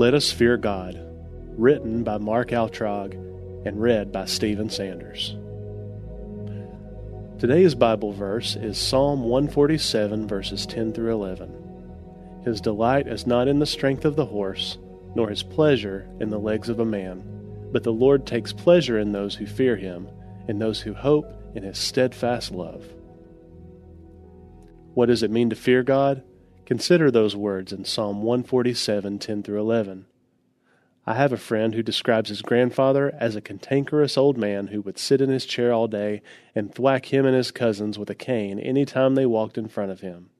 Let 0.00 0.14
Us 0.14 0.32
Fear 0.32 0.56
God, 0.56 0.98
written 1.58 2.04
by 2.04 2.16
Mark 2.16 2.52
Altrogge 2.52 3.12
and 3.66 3.82
read 3.82 4.10
by 4.10 4.24
Stephen 4.24 4.70
Sanders. 4.70 5.36
Today's 7.38 7.74
Bible 7.74 8.10
verse 8.10 8.56
is 8.56 8.78
Psalm 8.78 9.24
147, 9.24 10.26
verses 10.26 10.64
10 10.64 10.94
through 10.94 11.12
11. 11.12 11.52
His 12.46 12.62
delight 12.62 13.08
is 13.08 13.26
not 13.26 13.46
in 13.46 13.58
the 13.58 13.66
strength 13.66 14.06
of 14.06 14.16
the 14.16 14.24
horse, 14.24 14.78
nor 15.14 15.28
his 15.28 15.42
pleasure 15.42 16.08
in 16.18 16.30
the 16.30 16.38
legs 16.38 16.70
of 16.70 16.80
a 16.80 16.84
man, 16.86 17.22
but 17.70 17.82
the 17.82 17.92
Lord 17.92 18.26
takes 18.26 18.54
pleasure 18.54 18.98
in 18.98 19.12
those 19.12 19.34
who 19.34 19.44
fear 19.44 19.76
him, 19.76 20.08
in 20.48 20.58
those 20.58 20.80
who 20.80 20.94
hope 20.94 21.30
in 21.54 21.62
his 21.62 21.76
steadfast 21.76 22.52
love. 22.52 22.86
What 24.94 25.10
does 25.10 25.22
it 25.22 25.30
mean 25.30 25.50
to 25.50 25.56
fear 25.56 25.82
God? 25.82 26.22
Consider 26.70 27.10
those 27.10 27.34
words 27.34 27.72
in 27.72 27.84
Psalm 27.84 28.22
147 28.22 29.18
10 29.18 29.42
through 29.42 29.58
11. 29.58 30.06
I 31.04 31.14
have 31.14 31.32
a 31.32 31.36
friend 31.36 31.74
who 31.74 31.82
describes 31.82 32.28
his 32.28 32.42
grandfather 32.42 33.12
as 33.18 33.34
a 33.34 33.40
cantankerous 33.40 34.16
old 34.16 34.38
man 34.38 34.68
who 34.68 34.80
would 34.82 34.96
sit 34.96 35.20
in 35.20 35.30
his 35.30 35.46
chair 35.46 35.72
all 35.72 35.88
day 35.88 36.22
and 36.54 36.72
thwack 36.72 37.12
him 37.12 37.26
and 37.26 37.34
his 37.34 37.50
cousins 37.50 37.98
with 37.98 38.08
a 38.08 38.14
cane 38.14 38.60
any 38.60 38.84
time 38.84 39.16
they 39.16 39.26
walked 39.26 39.58
in 39.58 39.66
front 39.66 39.90
of 39.90 40.02
him. 40.02 40.30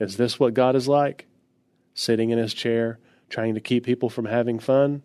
Is 0.00 0.16
this 0.16 0.40
what 0.40 0.52
God 0.52 0.74
is 0.74 0.88
like? 0.88 1.28
Sitting 1.94 2.30
in 2.30 2.38
his 2.38 2.54
chair, 2.54 2.98
trying 3.30 3.54
to 3.54 3.60
keep 3.60 3.84
people 3.84 4.10
from 4.10 4.24
having 4.24 4.58
fun? 4.58 5.04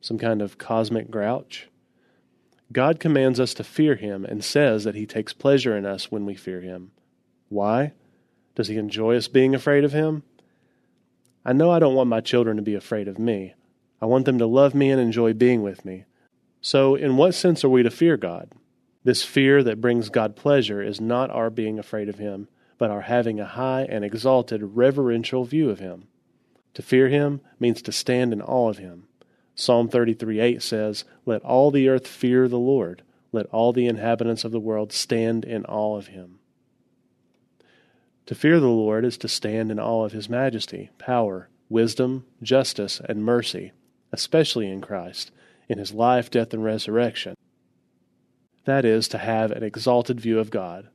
Some 0.00 0.18
kind 0.18 0.42
of 0.42 0.58
cosmic 0.58 1.12
grouch? 1.12 1.68
God 2.72 2.98
commands 2.98 3.38
us 3.38 3.54
to 3.54 3.62
fear 3.62 3.94
him 3.94 4.24
and 4.24 4.42
says 4.42 4.82
that 4.82 4.96
he 4.96 5.06
takes 5.06 5.32
pleasure 5.32 5.76
in 5.76 5.86
us 5.86 6.10
when 6.10 6.26
we 6.26 6.34
fear 6.34 6.60
him. 6.60 6.90
Why? 7.48 7.92
Does 8.54 8.68
he 8.68 8.76
enjoy 8.76 9.16
us 9.16 9.28
being 9.28 9.54
afraid 9.54 9.84
of 9.84 9.92
him? 9.92 10.22
I 11.44 11.52
know 11.52 11.70
I 11.70 11.78
don't 11.78 11.94
want 11.94 12.08
my 12.08 12.20
children 12.20 12.56
to 12.56 12.62
be 12.62 12.74
afraid 12.74 13.08
of 13.08 13.18
me. 13.18 13.54
I 14.00 14.06
want 14.06 14.26
them 14.26 14.38
to 14.38 14.46
love 14.46 14.74
me 14.74 14.90
and 14.90 15.00
enjoy 15.00 15.32
being 15.32 15.62
with 15.62 15.84
me. 15.84 16.04
So, 16.60 16.94
in 16.94 17.16
what 17.16 17.34
sense 17.34 17.64
are 17.64 17.68
we 17.68 17.82
to 17.82 17.90
fear 17.90 18.16
God? 18.16 18.50
This 19.04 19.22
fear 19.22 19.62
that 19.64 19.80
brings 19.80 20.10
God 20.10 20.36
pleasure 20.36 20.80
is 20.80 21.00
not 21.00 21.30
our 21.30 21.50
being 21.50 21.78
afraid 21.78 22.08
of 22.08 22.18
him, 22.18 22.48
but 22.78 22.90
our 22.90 23.02
having 23.02 23.40
a 23.40 23.46
high 23.46 23.82
and 23.82 24.04
exalted 24.04 24.60
reverential 24.62 25.44
view 25.44 25.70
of 25.70 25.80
him. 25.80 26.06
To 26.74 26.82
fear 26.82 27.08
him 27.08 27.40
means 27.58 27.82
to 27.82 27.92
stand 27.92 28.32
in 28.32 28.40
awe 28.40 28.68
of 28.68 28.78
him. 28.78 29.08
Psalm 29.54 29.88
33 29.88 30.40
8 30.40 30.62
says, 30.62 31.04
Let 31.26 31.42
all 31.42 31.70
the 31.70 31.88
earth 31.88 32.06
fear 32.06 32.48
the 32.48 32.58
Lord. 32.58 33.02
Let 33.32 33.46
all 33.46 33.72
the 33.72 33.86
inhabitants 33.86 34.44
of 34.44 34.52
the 34.52 34.60
world 34.60 34.92
stand 34.92 35.44
in 35.44 35.64
awe 35.64 35.96
of 35.96 36.08
him. 36.08 36.38
To 38.32 38.38
fear 38.38 38.60
the 38.60 38.68
Lord 38.68 39.04
is 39.04 39.18
to 39.18 39.28
stand 39.28 39.70
in 39.70 39.78
awe 39.78 40.06
of 40.06 40.12
his 40.12 40.26
majesty, 40.26 40.88
power, 40.96 41.50
wisdom, 41.68 42.24
justice, 42.42 42.98
and 43.06 43.22
mercy, 43.22 43.72
especially 44.10 44.70
in 44.70 44.80
Christ, 44.80 45.30
in 45.68 45.76
his 45.76 45.92
life, 45.92 46.30
death, 46.30 46.54
and 46.54 46.64
resurrection. 46.64 47.34
That 48.64 48.86
is, 48.86 49.06
to 49.08 49.18
have 49.18 49.50
an 49.50 49.62
exalted 49.62 50.18
view 50.18 50.38
of 50.38 50.48
God, 50.48 50.88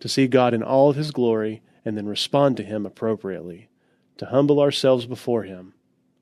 to 0.00 0.08
see 0.08 0.26
God 0.26 0.52
in 0.52 0.62
all 0.62 0.90
of 0.90 0.96
his 0.96 1.12
glory, 1.12 1.62
and 1.82 1.96
then 1.96 2.04
respond 2.04 2.58
to 2.58 2.62
him 2.62 2.84
appropriately, 2.84 3.70
to 4.18 4.26
humble 4.26 4.60
ourselves 4.60 5.06
before 5.06 5.44
him, 5.44 5.72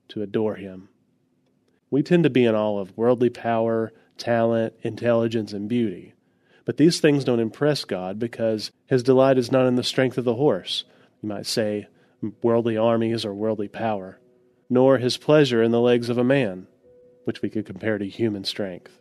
to 0.07 0.21
adore 0.21 0.55
him. 0.55 0.87
We 1.89 2.01
tend 2.01 2.23
to 2.23 2.29
be 2.29 2.45
in 2.45 2.55
awe 2.55 2.79
of 2.79 2.97
worldly 2.97 3.29
power, 3.29 3.91
talent, 4.17 4.73
intelligence, 4.83 5.51
and 5.51 5.67
beauty. 5.67 6.13
But 6.65 6.77
these 6.77 6.99
things 6.99 7.23
don't 7.23 7.39
impress 7.39 7.85
God 7.85 8.19
because 8.19 8.71
his 8.85 9.03
delight 9.03 9.37
is 9.37 9.51
not 9.51 9.65
in 9.65 9.75
the 9.75 9.83
strength 9.83 10.17
of 10.17 10.25
the 10.25 10.35
horse, 10.35 10.83
you 11.21 11.29
might 11.29 11.45
say 11.45 11.87
worldly 12.43 12.77
armies 12.77 13.25
or 13.25 13.33
worldly 13.33 13.67
power, 13.67 14.19
nor 14.69 14.97
his 14.97 15.17
pleasure 15.17 15.63
in 15.63 15.71
the 15.71 15.81
legs 15.81 16.09
of 16.09 16.17
a 16.17 16.23
man, 16.23 16.67
which 17.23 17.41
we 17.41 17.49
could 17.49 17.65
compare 17.65 17.97
to 17.97 18.07
human 18.07 18.43
strength. 18.43 18.99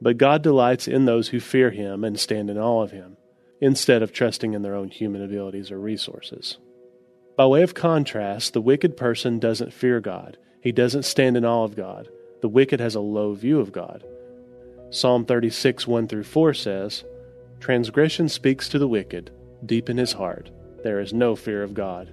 But 0.00 0.18
God 0.18 0.42
delights 0.42 0.88
in 0.88 1.04
those 1.04 1.28
who 1.28 1.40
fear 1.40 1.70
him 1.70 2.04
and 2.04 2.18
stand 2.18 2.50
in 2.50 2.58
awe 2.58 2.82
of 2.82 2.90
him, 2.90 3.16
instead 3.60 4.02
of 4.02 4.12
trusting 4.12 4.52
in 4.52 4.62
their 4.62 4.74
own 4.74 4.88
human 4.88 5.22
abilities 5.22 5.70
or 5.70 5.78
resources. 5.78 6.58
By 7.36 7.46
way 7.46 7.62
of 7.62 7.74
contrast, 7.74 8.52
the 8.52 8.60
wicked 8.60 8.96
person 8.96 9.38
doesn't 9.38 9.72
fear 9.72 10.00
God. 10.00 10.38
He 10.60 10.72
doesn't 10.72 11.04
stand 11.04 11.36
in 11.36 11.44
awe 11.44 11.64
of 11.64 11.76
God. 11.76 12.08
The 12.40 12.48
wicked 12.48 12.80
has 12.80 12.94
a 12.94 13.00
low 13.00 13.34
view 13.34 13.60
of 13.60 13.72
God. 13.72 14.04
Psalm 14.90 15.24
36, 15.24 15.86
1 15.86 16.08
through 16.08 16.22
4 16.22 16.54
says, 16.54 17.04
Transgression 17.58 18.28
speaks 18.28 18.68
to 18.68 18.78
the 18.78 18.88
wicked, 18.88 19.30
deep 19.64 19.90
in 19.90 19.96
his 19.96 20.12
heart. 20.12 20.50
There 20.84 21.00
is 21.00 21.12
no 21.12 21.34
fear 21.34 21.62
of 21.62 21.74
God. 21.74 22.12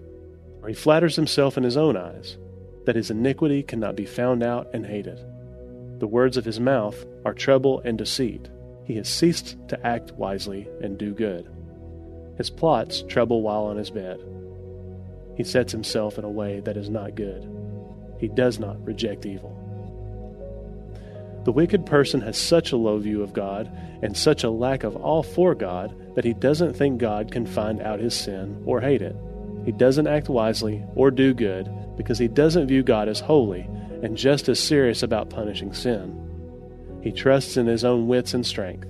Or 0.62 0.70
he 0.70 0.74
flatters 0.74 1.16
himself 1.16 1.58
in 1.58 1.64
his 1.64 1.78
own 1.78 1.96
eyes, 1.96 2.38
that 2.86 2.96
his 2.96 3.12
iniquity 3.12 3.62
cannot 3.62 3.96
be 3.96 4.06
found 4.06 4.42
out 4.42 4.70
and 4.74 4.86
hated. 4.86 5.20
The 6.00 6.08
words 6.08 6.36
of 6.36 6.46
his 6.46 6.60
mouth 6.60 7.06
are 7.24 7.34
trouble 7.34 7.82
and 7.86 7.98
deceit. 7.98 8.50
He 8.86 8.96
has 8.96 9.08
ceased 9.08 9.56
to 9.68 9.86
act 9.86 10.12
wisely 10.14 10.68
and 10.82 10.98
do 10.98 11.14
good. 11.14 11.48
His 12.38 12.50
plots 12.50 13.04
trouble 13.04 13.42
while 13.44 13.66
on 13.66 13.78
his 13.78 13.92
bed. 13.92 14.20
He 15.38 15.44
sets 15.44 15.72
himself 15.72 16.18
in 16.18 16.26
a 16.26 16.30
way 16.30 16.60
that 16.62 16.78
is 16.78 16.90
not 16.90 17.16
good. 17.16 17.48
He 18.18 18.28
does 18.28 18.60
not 18.60 18.84
reject 18.84 19.26
evil. 19.26 19.63
The 21.44 21.52
wicked 21.52 21.86
person 21.86 22.22
has 22.22 22.38
such 22.38 22.72
a 22.72 22.78
low 22.78 22.98
view 23.00 23.22
of 23.22 23.34
God 23.34 23.70
and 24.02 24.16
such 24.16 24.44
a 24.44 24.50
lack 24.50 24.84
of 24.84 24.96
all 24.96 25.24
for 25.24 25.54
God 25.54 26.16
that 26.16 26.24
he 26.24 26.34
doesn't 26.34 26.74
think 26.74 27.00
God 27.00 27.32
can 27.32 27.46
find 27.46 27.82
out 27.82 28.00
his 28.00 28.14
sin 28.14 28.64
or 28.66 28.80
hate 28.80 29.02
it. 29.02 29.16
He 29.66 29.72
doesn't 29.72 30.08
act 30.08 30.30
wisely 30.30 30.84
or 30.96 31.12
do 31.12 31.34
good 31.34 31.70
because 31.98 32.18
he 32.18 32.28
doesn't 32.28 32.68
view 32.68 32.84
God 32.84 33.08
as 33.08 33.20
holy 33.20 33.62
and 34.02 34.18
just 34.18 34.48
as 34.50 34.60
serious 34.60 35.04
about 35.04 35.30
punishing 35.30 35.74
sin. 35.74 36.20
He 37.02 37.12
trusts 37.12 37.58
in 37.58 37.68
his 37.68 37.84
own 37.84 38.08
wits 38.08 38.34
and 38.34 38.46
strength. 38.46 38.88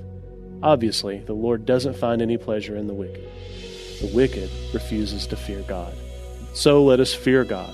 Obviously, 0.61 1.19
the 1.19 1.33
Lord 1.33 1.65
doesn't 1.65 1.97
find 1.97 2.21
any 2.21 2.37
pleasure 2.37 2.75
in 2.77 2.87
the 2.87 2.93
wicked. 2.93 3.27
The 4.01 4.11
wicked 4.13 4.49
refuses 4.73 5.27
to 5.27 5.35
fear 5.35 5.61
God. 5.63 5.93
So 6.53 6.83
let 6.83 6.99
us 6.99 7.13
fear 7.13 7.43
God, 7.43 7.73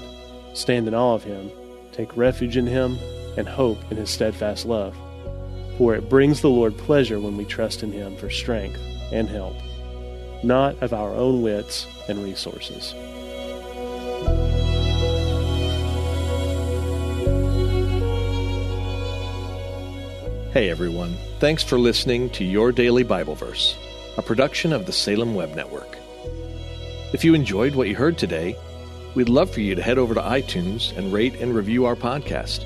stand 0.54 0.88
in 0.88 0.94
awe 0.94 1.16
of 1.16 1.24
him, 1.24 1.52
take 1.92 2.16
refuge 2.16 2.56
in 2.56 2.66
him, 2.66 2.98
and 3.38 3.48
hope 3.48 3.80
in 3.92 3.98
his 3.98 4.10
steadfast 4.10 4.66
love. 4.66 4.96
For 5.78 5.96
it 5.96 6.10
brings 6.10 6.42
the 6.42 6.50
Lord 6.50 6.78
pleasure 6.78 7.20
when 7.20 7.38
we 7.38 7.46
trust 7.46 7.84
in 7.84 7.92
him 7.92 8.16
for 8.18 8.30
strength 8.30 8.82
and 9.12 9.30
help, 9.30 9.56
not 10.44 10.82
of 10.82 10.94
our 10.94 11.14
own 11.14 11.42
wits 11.42 11.88
and 12.08 12.24
resources. 12.24 12.94
Hey 20.52 20.72
everyone, 20.72 21.16
thanks 21.40 21.64
for 21.64 21.78
listening 21.78 22.30
to 22.32 22.44
Your 22.44 22.72
Daily 22.72 23.04
Bible 23.04 23.36
Verse, 23.36 23.78
a 24.18 24.22
production 24.22 24.74
of 24.74 24.86
the 24.88 24.92
Salem 24.92 25.36
Web 25.36 25.56
Network. 25.56 25.98
If 27.14 27.24
you 27.24 27.34
enjoyed 27.34 27.76
what 27.76 27.88
you 27.88 27.96
heard 27.96 28.18
today, 28.18 28.58
we'd 29.16 29.30
love 29.30 29.50
for 29.50 29.62
you 29.62 29.76
to 29.76 29.82
head 29.82 29.98
over 29.98 30.14
to 30.14 30.22
iTunes 30.22 30.96
and 30.98 31.14
rate 31.14 31.36
and 31.36 31.56
review 31.56 31.86
our 31.86 31.96
podcast. 31.96 32.66